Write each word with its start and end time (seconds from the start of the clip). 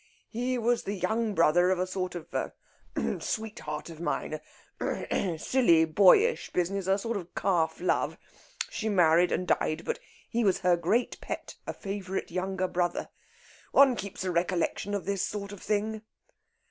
"He 0.31 0.57
was 0.57 0.81
the 0.81 0.95
young 0.95 1.35
brother 1.35 1.69
of 1.69 1.77
a 1.77 1.85
sort 1.85 2.15
of 2.15 2.25
sweetheart 3.21 3.87
of 3.91 3.99
mine 3.99 4.39
a 4.81 5.37
silly 5.37 5.85
boyish 5.85 6.49
business 6.51 6.87
a 6.87 6.97
sort 6.97 7.17
of 7.17 7.35
calf 7.35 7.79
love. 7.79 8.17
She 8.71 8.89
married 8.89 9.31
and 9.31 9.47
died. 9.47 9.83
But 9.85 9.99
he 10.27 10.43
was 10.43 10.61
her 10.61 10.75
great 10.75 11.21
pet, 11.21 11.53
a 11.67 11.73
favourite 11.75 12.31
younger 12.31 12.67
brother. 12.67 13.09
One 13.73 13.95
keeps 13.95 14.23
a 14.23 14.31
recollection 14.31 14.95
of 14.95 15.05
this 15.05 15.21
sort 15.21 15.51
of 15.51 15.61
thing." 15.61 16.01